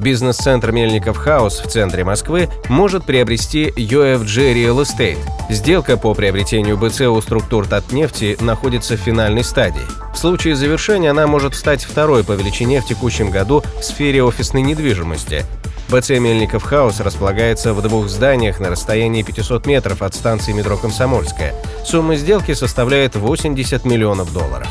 [0.00, 5.18] Бизнес-центр Мельников Хаус в центре Москвы может приобрести UFG Real Estate.
[5.50, 9.82] Сделка по приобретению БЦ у структур Татнефти находится в финальной стадии.
[10.14, 14.62] В случае завершения она может стать второй по величине в текущем году в сфере офисной
[14.62, 15.44] недвижимости.
[15.90, 21.54] БЦ Мельников Хаус располагается в двух зданиях на расстоянии 500 метров от станции метро Комсомольская.
[21.84, 24.68] Сумма сделки составляет 80 миллионов долларов.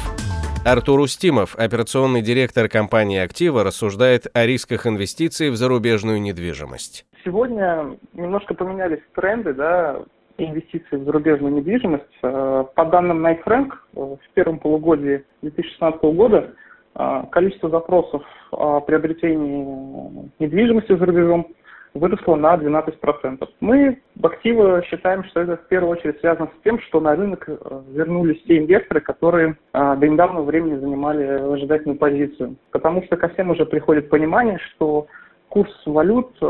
[0.65, 7.05] Артур Устимов, операционный директор компании «Актива», рассуждает о рисках инвестиций в зарубежную недвижимость.
[7.23, 10.01] Сегодня немножко поменялись тренды, да,
[10.37, 12.03] инвестиций в зарубежную недвижимость.
[12.23, 16.53] Э, по данным Night Frank, э, в первом полугодии 2016 года
[16.95, 21.47] э, количество запросов о приобретении недвижимости за рубежом
[21.93, 23.47] выросло на 12%.
[23.59, 27.45] Мы в активе считаем, что это в первую очередь связано с тем, что на рынок
[27.47, 32.55] э, вернулись те инвесторы, которые э, до недавнего времени занимали ожидательную позицию.
[32.71, 35.07] Потому что ко всем уже приходит понимание, что
[35.49, 36.45] курс валют э,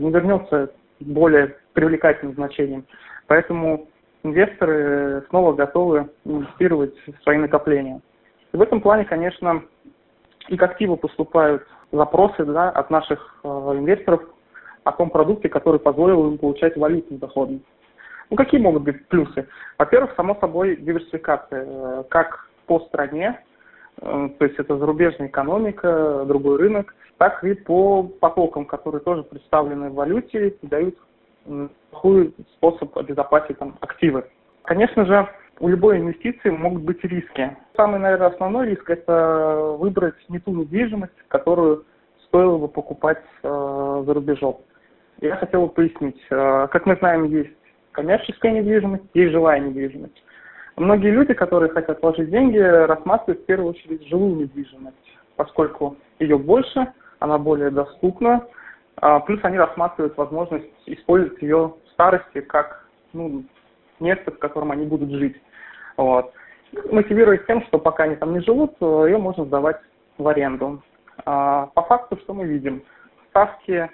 [0.00, 2.84] не вернется более привлекательным значением.
[3.26, 3.88] Поэтому
[4.22, 8.00] инвесторы снова готовы инвестировать в свои накопления.
[8.52, 9.62] И в этом плане, конечно,
[10.48, 14.22] и к активу поступают запросы да, от наших э, инвесторов
[14.84, 17.64] о том продукте, который позволил им получать валютную доходность.
[18.30, 19.46] Ну, какие могут быть плюсы?
[19.78, 21.66] Во-первых, само собой, диверсификация.
[21.66, 23.40] Э, как по стране,
[24.00, 29.90] э, то есть это зарубежная экономика, другой рынок, так и по потокам, которые тоже представлены
[29.90, 30.96] в валюте дают
[31.90, 34.24] плохой способ обезопасить там, активы.
[34.62, 35.28] Конечно же,
[35.60, 37.56] у любой инвестиции могут быть риски.
[37.76, 41.84] Самый, наверное, основной риск– это выбрать не ту недвижимость, которую
[42.26, 44.60] стоило бы покупать э, за рубежом.
[45.24, 46.20] Я хотел бы пояснить.
[46.30, 47.56] Э, как мы знаем, есть
[47.92, 50.22] коммерческая недвижимость, есть жилая недвижимость.
[50.76, 56.92] Многие люди, которые хотят вложить деньги, рассматривают в первую очередь жилую недвижимость, поскольку ее больше,
[57.20, 58.46] она более доступна,
[58.96, 63.44] а плюс они рассматривают возможность использовать ее в старости как ну,
[64.00, 65.40] место, в котором они будут жить.
[65.96, 66.34] Вот.
[66.90, 69.80] Мотивируясь тем, что пока они там не живут, ее можно сдавать
[70.18, 70.82] в аренду.
[71.24, 72.82] А, по факту, что мы видим?
[73.30, 73.88] Ставки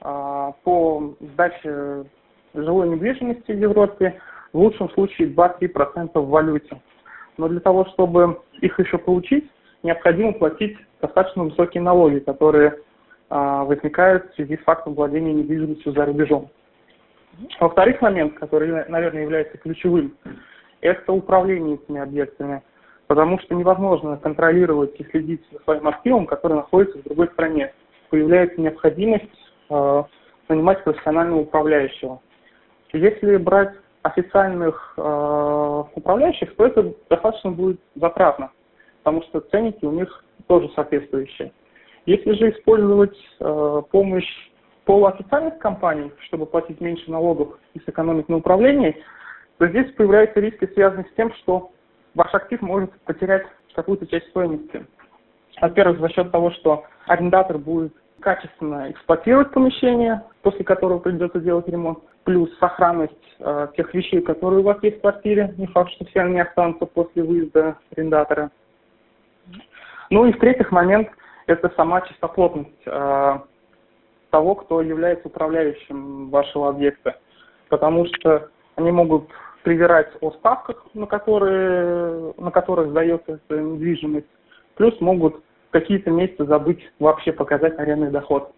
[0.00, 2.04] по сдаче
[2.54, 4.20] жилой недвижимости в Европе
[4.52, 6.80] в лучшем случае 2-3% в валюте.
[7.36, 9.48] Но для того, чтобы их еще получить,
[9.82, 12.78] необходимо платить достаточно высокие налоги, которые
[13.28, 16.50] а, возникают в связи с фактом владения недвижимостью за рубежом.
[17.60, 20.14] Во-вторых, момент, который, наверное, является ключевым,
[20.80, 22.62] это управление этими объектами,
[23.06, 27.72] потому что невозможно контролировать и следить за своим активом, который находится в другой стране.
[28.10, 29.30] Появляется необходимость
[30.48, 32.20] нанимать профессионального управляющего.
[32.92, 33.72] Если брать
[34.02, 38.50] официальных э, управляющих, то это достаточно будет затратно,
[39.02, 41.52] потому что ценники у них тоже соответствующие.
[42.06, 44.50] Если же использовать э, помощь
[44.86, 48.96] полуофициальных компаний, чтобы платить меньше налогов и сэкономить на управлении,
[49.58, 51.70] то здесь появляются риски, связанные с тем, что
[52.14, 54.84] ваш актив может потерять какую-то часть стоимости.
[55.60, 61.98] Во-первых, за счет того, что арендатор будет качественно эксплуатировать помещение, после которого придется делать ремонт,
[62.24, 66.20] плюс сохранность э, тех вещей, которые у вас есть в квартире, не факт, что все
[66.20, 68.50] они останутся после выезда арендатора.
[70.10, 71.08] Ну и в-третьих момент–
[71.46, 73.38] это сама чистоплотность э,
[74.30, 77.18] того, кто является управляющим вашего объекта,
[77.68, 79.28] потому что они могут
[79.62, 84.26] привирать о ставках, на которые, на которых сдается недвижимость,
[84.76, 88.52] плюс могут какие-то месяцы забыть вообще показать арендный доход.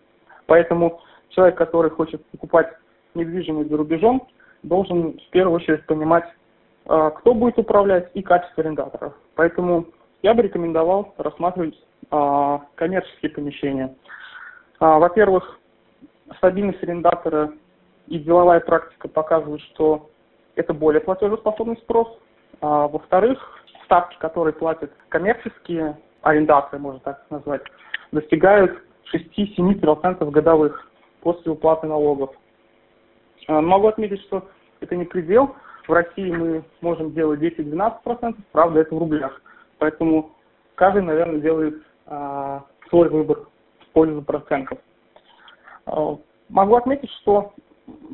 [0.46, 1.00] Поэтому
[1.30, 2.68] человек, который хочет покупать
[3.14, 4.26] недвижимость за рубежом,
[4.62, 6.24] должен в первую очередь понимать,
[6.86, 9.14] а, кто будет управлять и качество арендаторов.
[9.34, 9.86] Поэтому
[10.22, 11.74] я бы рекомендовал рассматривать
[12.10, 13.94] а, коммерческие помещения.
[14.78, 15.58] А, во-первых,
[16.36, 17.52] стабильность арендатора
[18.06, 20.08] и деловая практика показывают, что
[20.54, 22.08] это более платежеспособный спрос.
[22.60, 23.38] во-вторых,
[23.84, 27.62] ставки, которые платят коммерческие арендаторы, можно так назвать,
[28.12, 28.82] достигают
[29.12, 30.88] 6-7% годовых
[31.20, 32.34] после уплаты налогов.
[33.48, 34.48] А, могу отметить, что
[34.80, 35.54] это не предел.
[35.86, 39.40] В России мы можем делать 10-12%, правда, это в рублях.
[39.78, 40.30] Поэтому
[40.76, 43.46] каждый, наверное, делает а, свой выбор
[43.80, 44.78] в пользу процентов.
[45.86, 46.16] А,
[46.48, 47.52] могу отметить, что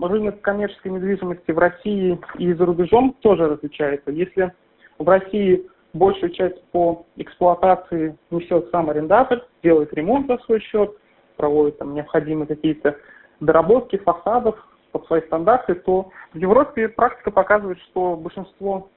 [0.01, 4.11] рынок коммерческой недвижимости в России и за рубежом тоже различается.
[4.11, 4.53] Если
[4.99, 5.69] в России
[5.99, 10.97] большую часть по эксплуатации несет сам арендатор, делает ремонт за свой счет,
[11.37, 12.97] проводит там необходимые какие-то
[13.41, 14.57] доработки фасадов
[14.93, 18.89] под свои стандарты, то в Европе практика показывает, что большинство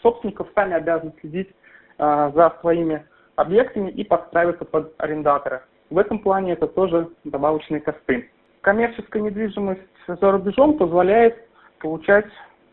[0.00, 1.50] собственников сами обязаны следить
[1.98, 3.06] а, за своими
[3.36, 5.64] объектами и подстраиваться под арендатора.
[5.90, 8.30] В этом плане это тоже добавочные косты.
[8.60, 11.36] Коммерческая недвижимость за рубежом позволяет
[11.80, 12.26] получать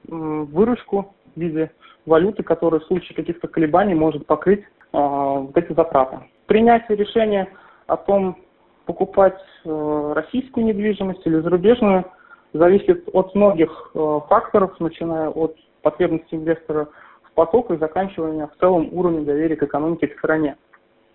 [0.05, 1.71] выручку в виде
[2.05, 6.19] валюты, которая в случае каких-то колебаний может покрыть э, вот эти затраты.
[6.47, 7.49] Принятие решения
[7.87, 8.37] о том,
[8.85, 12.05] покупать э, российскую недвижимость или зарубежную,
[12.53, 16.89] зависит от многих э, факторов, начиная от потребностей инвестора
[17.23, 20.57] в поток и заканчивая в целом уровнем доверия к экономике к стране.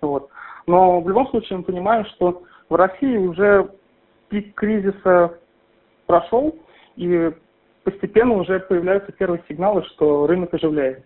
[0.01, 0.29] Вот.
[0.67, 3.71] Но в любом случае мы понимаем, что в России уже
[4.29, 5.39] пик кризиса
[6.07, 6.55] прошел,
[6.97, 7.33] и
[7.85, 11.05] постепенно уже появляются первые сигналы, что рынок оживляется.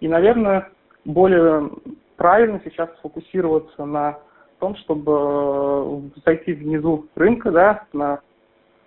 [0.00, 0.70] И, наверное,
[1.04, 1.70] более
[2.16, 4.18] правильно сейчас сфокусироваться на
[4.58, 8.20] том, чтобы э, зайти внизу рынка, да, на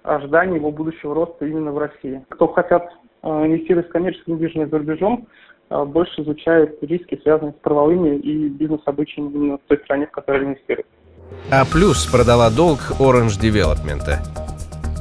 [0.03, 2.25] ожидании его будущего роста именно в России.
[2.29, 2.89] Кто хотят
[3.23, 5.27] э, инвестировать в коммерческую недвижимость за рубежом,
[5.69, 10.45] э, больше изучают риски, связанные с правовыми и бизнес-обычаями именно в той стране, в которой
[10.45, 10.87] инвестируют.
[11.51, 14.56] А плюс продала долг Orange Development.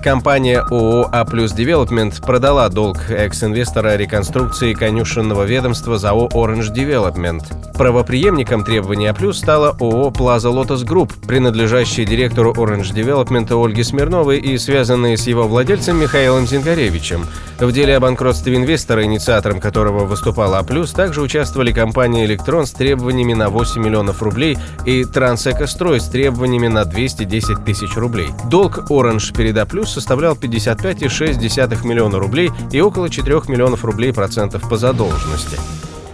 [0.06, 7.42] Компания ООО «А плюс Девелопмент» продала долг экс-инвестора реконструкции конюшенного ведомства ЗАО «Оранж Девелопмент».
[7.74, 14.38] Правоприемником требований «А плюс» стала ООО «Плаза Лотос Групп», принадлежащая директору «Оранж Девелопмента» Ольге Смирновой
[14.38, 17.26] и связанные с его владельцем Михаилом Зингаревичем.
[17.58, 22.70] В деле о банкротстве инвестора, инициатором которого выступала «А плюс», также участвовали компания «Электрон» с
[22.70, 28.28] требованиями на 8 миллионов рублей и «Трансэкострой» с требованиями на 210 тысяч рублей.
[28.48, 34.68] Долг «Оранж» перед «А плюс» составлял 55,6 миллиона рублей и около 4 миллионов рублей процентов
[34.68, 35.58] по задолженности.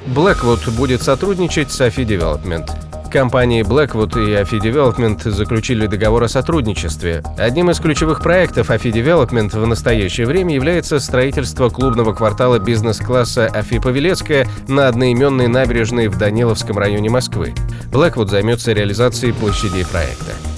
[0.06, 2.70] Blackwood будет сотрудничать с AFI Development.
[3.10, 7.24] Компании Blackwood и AFI Development заключили договор о сотрудничестве.
[7.36, 13.82] Одним из ключевых проектов AFI Development в настоящее время является строительство клубного квартала бизнес-класса AFI
[13.82, 17.52] Павелецкая на одноименной набережной в Даниловском районе Москвы.
[17.90, 20.51] Blackwood займется реализацией площадей проекта.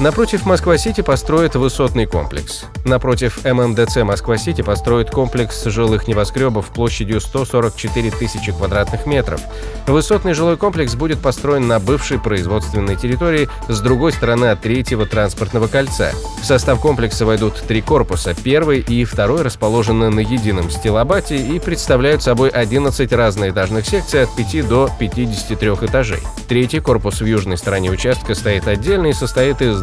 [0.00, 2.64] Напротив Москва-Сити построят высотный комплекс.
[2.86, 9.42] Напротив ММДЦ Москва-Сити построят комплекс жилых небоскребов площадью 144 тысячи квадратных метров.
[9.86, 15.66] Высотный жилой комплекс будет построен на бывшей производственной территории с другой стороны от третьего транспортного
[15.66, 16.12] кольца.
[16.40, 18.34] В состав комплекса войдут три корпуса.
[18.34, 24.66] Первый и второй расположены на едином стилобате и представляют собой 11 разноэтажных секций от 5
[24.66, 26.22] до 53 этажей.
[26.48, 29.82] Третий корпус в южной стороне участка стоит отдельно и состоит из